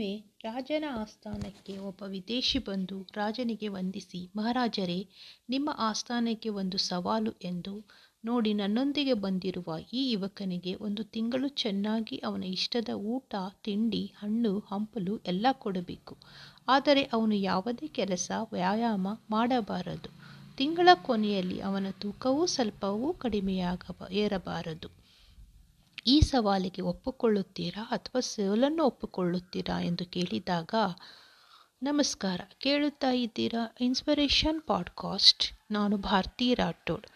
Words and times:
ಒಮ್ಮೆ 0.00 0.14
ರಾಜನ 0.44 0.84
ಆಸ್ಥಾನಕ್ಕೆ 1.00 1.78
ಒಬ್ಬ 1.78 2.02
ವಿದೇಶಿ 2.02 2.58
ಬಂದು 2.58 3.06
ರಾಜನಿಗೆ 3.16 3.68
ವಂದಿಸಿ, 3.68 4.30
ಮಹಾರಾಜರೇ, 4.36 5.08
ನಿಮ್ಮ 5.50 5.70
ಆಸ್ಥಾನಕ್ಕೆ 5.78 6.48
ಒಂದು 6.48 6.78
ಸವಾಲು 6.78 7.30
ಎಂದು 7.30 7.88
ನೋಡಿ 8.24 8.54
ನನ್ನೊಂದಿಗೆ 8.54 9.12
ಬಂದಿರುವ 9.12 9.74
ಈ 9.92 10.12
ಯುವಕನಿಗೆ 10.12 10.74
ಒಂದು 10.74 11.04
ತಿಂಗಳು 11.04 11.48
ಚೆನ್ನಾಗಿ 11.48 12.16
ಅವನ 12.16 12.42
ಇಷ್ಟದ 12.42 12.88
ಊಟ, 12.94 13.34
ತಿಂಡಿ, 13.64 14.12
ಹಣ್ಣು, 14.18 14.58
ಹಂಪಲು 14.58 15.18
ಎಲ್ಲ 15.26 15.46
ಕೊಡಬೇಕು. 15.52 16.16
ಆದರೆ 16.68 17.02
ಅವನು 17.02 17.34
ಯಾವುದೇ 17.34 17.88
ಕೆಲಸ, 17.88 18.30
ವ್ಯಾಯಾಮ 18.52 19.08
ಮಾಡಬಾರದು. 19.30 20.10
ತಿಂಗಳ 20.56 20.88
ಕೊನೆಯಲ್ಲಿ 21.02 21.60
ಅವನ 21.60 21.90
ತೂಕವೂ 21.98 22.46
ಸ್ವಲ್ಪವೂ 22.46 23.12
ಕಡಿಮೆಯಾಗಬ, 23.12 24.12
ಏರಬಾರದು. 24.12 24.99
ಈ 26.10 26.20
ಸವಾಲಿಗೆ 26.20 26.82
ಒಪ್ಪಿಕೊಳ್ಳುತ್ತೀರಾ 26.82 27.84
ಅಥವಾ 27.84 28.20
ಸೋಲನ್ನು 28.20 28.84
ಒಪ್ಪಿಕೊಳ್ಳುತ್ತೀರಾ 28.84 29.80
ಎಂದು 29.80 30.04
ಕೇಳಿದಾಗ, 30.06 30.74
ನಮಸ್ಕಾರ, 31.82 32.40
ಕೇಳುತ್ತಾ 32.58 33.10
ಇದ್ದೀರಾ? 33.10 33.76
ಇನ್ಸ್ಪಿರೇಷನ್ 33.80 34.62
ಪಾಡ್ಕಾಸ್ಟ್ 34.62 35.72
ನಾನು 35.72 35.96
ಭಾರತಿ 35.96 36.54
ರಾಠೋಡ್. 36.54 37.06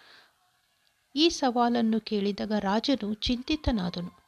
ಈ 1.17 1.29
ಸವಾಲನ್ನು 1.29 2.01
ಕೇಳಿದಾಗ 2.01 2.53
ರಾಜನು 2.59 3.15
ಚಿಂತಿತನಾದನು. 3.15 4.24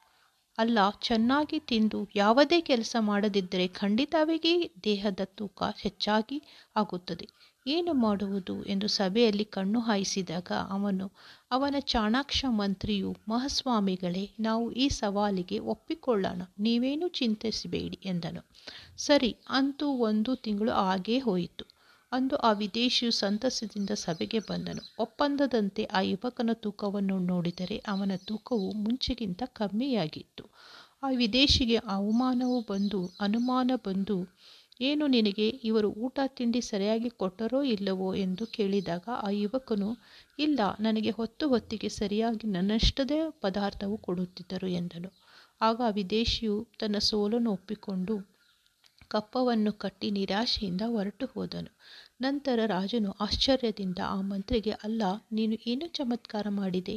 ಅಲ್ಲ, 0.59 0.78
ಚೆನ್ನಾಗಿ 1.02 1.59
ತಿಂದು 1.59 2.09
ಯಾವುದೇ 2.16 2.60
ಕೆಲಸ 2.60 2.96
ಮಾಡದಿದ್ದರೆ 3.01 3.69
ಖಂಡಿತವಾಗಿ 3.69 4.74
ದೇಹದ 4.84 5.20
ತೂಕ 5.24 5.62
ಹೆಚ್ಚಾಗಿ 5.79 6.42
ಆಗುತ್ತದೆ. 6.77 7.27
ಏನು 7.66 7.92
ಮಾಡುವುದು 7.92 8.65
ಎಂದು 8.65 8.88
ಸಭೆಯಲ್ಲಿ 8.88 9.45
ಕಣ್ಣು 9.45 9.80
ಹಾಯಿಸಿದಾಗ 9.80 10.52
ಅವನು, 10.52 11.12
ಅವನ 11.51 11.74
ಚಾಣಾಕ್ಷ 11.80 12.45
ಮಂತ್ರಿಯು, 12.48 13.16
ಮಹಾಸ್ವಾಮಿಗಳೇ, 13.29 14.34
ನಾವು 14.41 14.73
ಈ 14.73 14.88
ಸವಾಲಿಗೆ 14.88 15.59
ಒಪ್ಪಿಕೊಳ್ಳೋಣ, 15.59 16.42
ನೀವೇನು 16.59 17.09
ಚಿಂತಿಸಬೇಡಿ 17.09 17.98
ಎಂದನು. 18.04 18.43
ಸರಿ, 18.96 19.37
ಅಂತೂ 19.49 19.88
ಒಂದು 19.88 20.34
ತಿಂಗಳು 20.37 20.71
ಆಗೇ 20.71 21.18
ಹೋಯಿತು. 21.18 21.76
ಅಂದು 22.16 22.36
ಆ 22.36 22.52
ವಿದೇಶಿಯು 22.52 23.12
ಸಂತಸದಿಂದ 23.12 23.90
ಸಭೆಗೆ 23.90 24.38
ಬಂದನು. 24.38 24.82
ಒಪ್ಪಂದದಂತೆ 24.98 25.84
ಆ 25.84 26.00
ಯುವಕನ 26.00 26.50
ತೂಕವನ್ನು 26.54 27.18
ನೋಡಿದರೆ 27.18 27.76
ಅವನ 27.88 28.12
ತೂಕವು 28.24 28.68
ಮುಂಚೆಗಿಂತ 28.72 29.42
ಕಮ್ಮಿಯಾಗಿತ್ತು. 29.46 30.44
ಆ 31.02 31.10
ವಿದೇಶಿಗೆ 31.16 31.76
ಅವಮಾನವು 31.76 32.59
ಬಂದು, 32.60 33.00
ಅನುಮಾನ 33.20 33.70
ಬಂದು, 33.87 34.16
ಏನು 34.80 35.06
ನಿನಗೆ, 35.06 35.48
ಇವರು 35.64 35.88
ಊಟ 35.90 36.20
ತಿಂಡಿ 36.26 36.60
ಸರಿಯಾಗಿ 36.60 37.10
ಕೊಟ್ಟರೋ 37.10 37.62
ಇಲ್ಲವೋ 37.62 38.09
ಎಂದು 38.14 38.46
ಕೇಳಿದಾಗ 38.46 39.09
ಆ 39.22 39.30
ಯುವಕನು, 39.30 39.90
ಇಲ್ಲ, 40.38 40.60
ನನಗೆ 40.80 41.10
ಹೊತ್ತು 41.10 41.44
ಹೊತ್ತಿಗೆ 41.48 41.88
ಸರಿಯಾಗಿ 41.88 42.46
ನನ್ನಷ್ಟದೇ 42.46 43.20
ಪದಾರ್ಥವು 43.40 43.96
ಕೊಡುತ್ತಿದ್ದರು 43.98 44.68
ಎಂದನು. 44.70 45.10
ಆಗ 45.60 45.80
ವಿದೇಶಿಯು 45.90 46.56
ತನ್ನ 46.80 46.98
ಸೋಲನ್ನು 46.98 47.52
ಒಪ್ಪಿಕೊಂಡು 47.52 48.35
ಕಪ್ಪವನ್ನು 49.09 49.73
ಕಟ್ಟಿ 49.73 50.10
ನಿರಾಶೆಯಿಂದ 50.10 50.80
ಹೊರಟು 50.87 51.26
ಹೋದನು. 51.26 51.71
ನಂತರ 52.21 52.60
ರಾಜನು 52.66 53.10
ಆಶ್ಚರ್ಯದಿಂದ 53.21 53.99
ಆ 54.04 54.21
ಮಂತ್ರಿಗೆ, 54.21 54.71
ಅಲ್ಲ, 54.71 55.02
ನೀನು 55.32 55.57
ಏನು 55.66 55.87
ಚಮತ್ಕಾರ 55.87 56.46
ಮಾಡಿದೆ? 56.49 56.96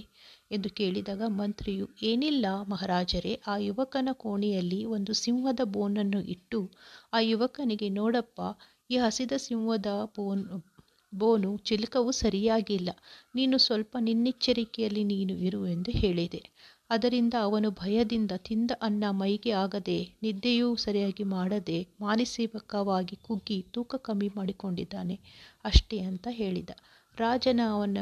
ಎಂದು 0.51 0.69
ಕೇಳಿದಾಗ 0.69 1.21
ಮಂತ್ರಿಯು, 1.27 1.89
ಏನಿಲ್ಲ 2.03 2.45
ಮಹಾರಾಜರೇ, 2.67 3.41
ಆ 3.47 3.57
ಯುವಕನ 3.57 4.09
ಕೋಣೆಯಲ್ಲಿ 4.11 4.85
ಒಂದು 4.85 5.13
ಸಿಂಹದ 5.13 5.59
ಬೋನನ್ನು 5.63 6.21
ಇಟ್ಟು, 6.21 6.71
ಆ 7.13 7.19
ಯುವಕನಿಗೆ, 7.19 7.89
ನೋಡಪ್ಪ, 7.89 8.41
ಈ 8.89 8.97
ಹಸಿದ 8.97 9.31
ಸಿಂಹದ 9.37 9.85
ಬೋನ್, 10.15 10.63
ಬೋನು 11.13 11.57
ಚಿಲಕವು 11.57 12.11
ಸರಿಯಾಗಿಲ್ಲ. 12.11 12.89
ನೀನು 13.35 13.57
ಸ್ವಲ್ಪ 13.57 13.97
ನಿನ್ನೆಚ್ಚರಿಕೆಯಲ್ಲಿ 13.99 15.03
ನೀನು 15.03 15.33
ಇರು 15.33 15.67
ಎಂದು 15.67 15.91
ಹೇಳಿದೆ. 15.91 16.41
ಅದರಿಂದ 16.89 17.33
ಅವನು 17.41 17.71
ಭಯದಿಂದ 17.71 18.31
ತಿಂದ 18.37 18.71
ಅನ್ನ 18.81 19.03
ಮೈಗೆ 19.11 19.51
ಆಗದೆ, 19.51 20.15
ನಿದ್ದೆಯೂ 20.23 20.75
ಸರಿಯಾಗಿ 20.75 21.23
ಮಾಡದೆ, 21.23 21.87
ಮಾನಸಿಕವಾಗಿ 22.01 23.15
ಕುಗ್ಗಿ 23.15 23.65
ತೂಕ 23.71 23.95
ಕಮ್ಮಿ 23.95 24.29
ಮಾಡಿಕೊಂಡಿದ್ದಾನೆ. 24.35 25.19
ಅಷ್ಟೇ 25.63 25.99
ಅಂತ 25.99 26.27
ಹೇಳಿದ. 26.31 26.69
ರಾಜನ 27.17 27.59
ಅವನ 27.69 27.97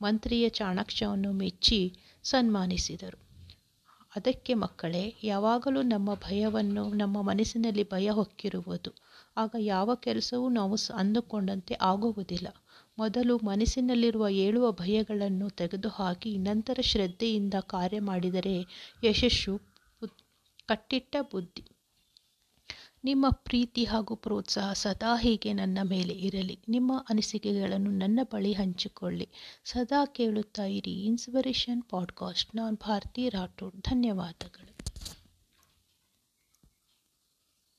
ಮಂತ್ರಿಯ 0.00 0.48
ಚಾಣಾಕ್ಷವನ್ನು 0.48 1.32
ಮೆಚ್ಚಿ 1.32 1.80
ಸನ್ಮಾನಿಸಿದರು. 2.24 3.29
ಅದಕ್ಕೆ 4.16 4.54
ಮಕ್ಕಳೇ, 4.54 5.14
ಯಾವಾಗಲೂ 5.22 5.82
ನಮ್ಮ 5.82 6.14
ಭಯವನ್ನು, 6.14 6.94
ನಮ್ಮ 6.94 7.22
ಮನಸ್ಸಿನಲ್ಲಿ 7.22 7.90
ಭಯ 7.90 8.10
ಹೊಕ್ಕಿರುವುದು. 8.10 8.90
ಆಗ 9.36 9.54
ಯಾವ 9.58 9.94
ಕೆಲಸವೂ 9.94 10.48
ನಾವು 10.48 10.76
ಅಂದುಕೊಂಡಂತೆ 10.94 11.74
ಆಗುವುದಿಲ್ಲ. 11.74 12.48
ಮೊದಲು 12.98 13.38
ಮನಸ್ಸಿನಲ್ಲಿರುವ 13.38 14.28
ಏಳುವ 14.28 14.72
ಭಯಗಳನ್ನು 14.72 15.50
ತೆಗೆದುಹಾಕಿ, 15.50 16.38
ನಂತರ 16.38 16.78
ಶ್ರದ್ಧೆಯಿಂದ 16.82 17.54
ಕಾರ್ಯ 17.60 18.00
ಮಾಡಿದರೆ 18.00 18.66
ಯಶಸ್ಸು 19.04 19.60
ಕಟ್ಟಿಟ್ಟ 20.68 21.16
ಬುದ್ಧಿ. 21.32 21.79
ನಿಮ್ಮ 23.04 23.26
ಪ್ರೀತಿ 23.30 23.84
ಹಾಗೂ 23.84 24.16
ಪ್ರೋತ್ಸಾಹ 24.16 24.72
ಸದಾ 24.72 25.18
ಹೀಗೆ 25.18 25.52
ನನ್ನ 25.52 25.78
ಮೇಲೆ 25.82 26.14
ಇರಲಿ. 26.14 26.60
ನಿಮ್ಮ 26.68 27.06
ಅನಿಸಿಕೆಗಳನ್ನು 27.08 27.90
ನನ್ನ 27.90 28.20
ಬಳಿ 28.22 28.52
ಹಂಚಿಕೊಳ್ಳಿ. 28.52 29.28
ಸದಾ 29.64 30.06
ಕೇಳುತ್ತಾ 30.06 30.64
ಇರಿ. 30.64 31.04
Inspiration 31.04 31.82
podcast. 31.82 32.56
ನಾನು 32.56 32.76
ಭಾರತಿ 32.76 33.28
ರಾಠೋಡ್. 33.28 33.80
ಧನ್ಯವಾದಗಳು. 33.80 34.69